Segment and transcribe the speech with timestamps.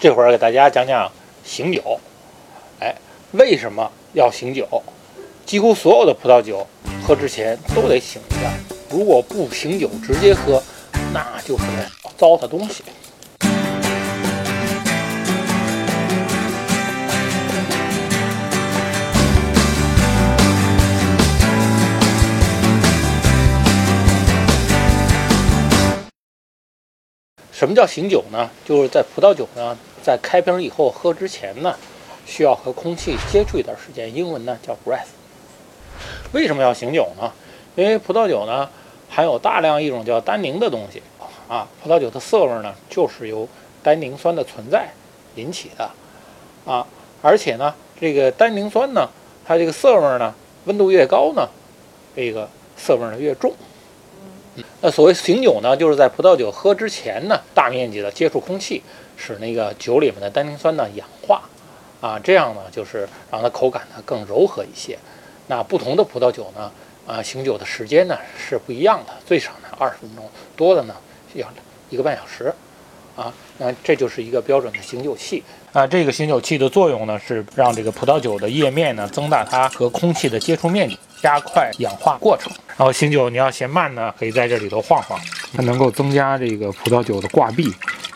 [0.00, 1.12] 这会儿给大家讲讲
[1.44, 2.00] 醒酒。
[2.80, 2.96] 哎，
[3.32, 4.66] 为什么要醒酒？
[5.44, 6.66] 几乎所有的葡萄酒
[7.06, 8.50] 喝之前都得醒一下，
[8.88, 10.62] 如果不醒酒直接喝，
[11.12, 11.64] 那就是
[12.16, 12.82] 糟蹋东西。
[27.52, 28.48] 什么叫醒酒呢？
[28.64, 31.76] 就是在葡萄酒呢在开瓶以后喝之前呢，
[32.26, 35.06] 需要和空气接触一段时间，英文呢叫 breath。
[36.32, 37.32] 为什么要醒酒呢？
[37.76, 38.68] 因为葡萄酒呢
[39.08, 41.02] 含有大量一种叫单宁的东西
[41.48, 43.48] 啊，葡萄酒的涩味呢就是由
[43.82, 44.88] 单宁酸的存在
[45.36, 45.90] 引起的
[46.64, 46.86] 啊，
[47.22, 49.08] 而且呢这个单宁酸呢，
[49.44, 51.48] 它这个涩味呢，温度越高呢，
[52.14, 53.52] 这个涩味呢越重。
[54.80, 58.82] 那所谓醒酒呢，就是在葡萄酒喝之前呢，大面积的接触空气，
[59.16, 61.42] 使那个酒里面的单宁酸呢氧化，
[62.00, 64.98] 啊，这样呢就是让它口感呢更柔和一些。
[65.46, 66.70] 那不同的葡萄酒呢，
[67.06, 70.94] 啊，醒酒的时间呢是不一样的，最少呢二十分钟，多的呢
[71.34, 71.48] 要
[71.88, 72.52] 一个半小时，
[73.20, 75.42] 啊，那这就是一个标准的醒酒器。
[75.72, 80.98] 啊，这个醒酒器的作用呢是让这个葡萄酒的液面呢增大它和空气的接触面积。
[81.20, 85.20] 加快氧化过程，然后醒酒你要嫌慢呢，可以在这里头晃晃，
[85.54, 87.70] 它能够增加这个葡萄酒的挂壁，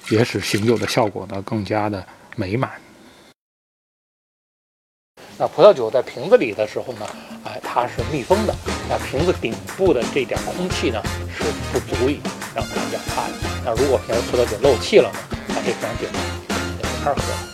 [0.08, 2.02] 也使醒酒的效果呢更加的
[2.34, 2.70] 美满。
[5.36, 7.06] 那葡萄酒在瓶子里的时候呢，
[7.44, 8.55] 哎，它是密封的，
[8.89, 12.18] 那瓶子顶部的这点空气呢是不足以
[12.55, 13.34] 让它氧化的。
[13.64, 17.53] 那如果瓶葡萄酒漏气了呢，那这瓶酒就没法喝了。